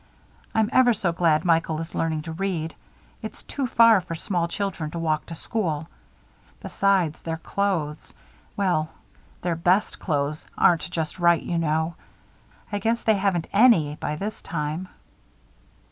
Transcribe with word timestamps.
I'm 0.55 0.67
ever 0.73 0.95
so 0.95 1.11
glad 1.11 1.45
Michael 1.45 1.79
is 1.79 1.93
learning 1.93 2.23
to 2.23 2.31
read. 2.31 2.73
It's 3.21 3.43
too 3.43 3.67
far 3.67 4.01
for 4.01 4.15
small 4.15 4.47
children 4.47 4.89
to 4.89 4.97
walk 4.97 5.27
to 5.27 5.35
school. 5.35 5.87
Besides, 6.59 7.21
their 7.21 7.37
clothes 7.37 8.15
well, 8.57 8.89
their 9.43 9.55
best 9.55 9.99
clothes 9.99 10.47
aren't 10.57 10.89
just 10.89 11.19
right, 11.19 11.43
you 11.43 11.59
know. 11.59 11.93
I 12.71 12.79
guess 12.79 13.03
they 13.03 13.13
haven't 13.13 13.45
any 13.53 13.93
by 13.97 14.15
this 14.15 14.41
time." 14.41 14.87